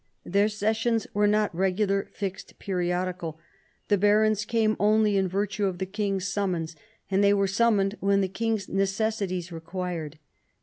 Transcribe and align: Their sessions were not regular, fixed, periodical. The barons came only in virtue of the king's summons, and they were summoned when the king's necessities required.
Their 0.25 0.49
sessions 0.49 1.05
were 1.13 1.27
not 1.27 1.53
regular, 1.53 2.09
fixed, 2.11 2.57
periodical. 2.57 3.37
The 3.87 3.99
barons 3.99 4.45
came 4.45 4.75
only 4.79 5.15
in 5.15 5.27
virtue 5.27 5.67
of 5.67 5.77
the 5.77 5.85
king's 5.85 6.27
summons, 6.27 6.75
and 7.11 7.23
they 7.23 7.35
were 7.35 7.45
summoned 7.45 7.97
when 7.99 8.19
the 8.21 8.27
king's 8.27 8.67
necessities 8.67 9.51
required. 9.51 10.17